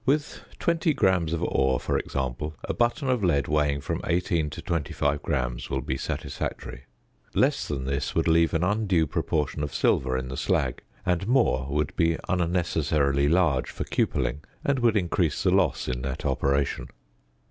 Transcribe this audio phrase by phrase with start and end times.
[0.03, 4.59] With 20 grams of ore, for example, a button of lead weighing from 18 to
[4.59, 6.85] 25 grams will be satisfactory:
[7.35, 11.67] less than this would leave an undue proportion of silver in the slag; and more
[11.69, 16.87] would be unnecessarily large for cupelling, and would increase the loss in that operation.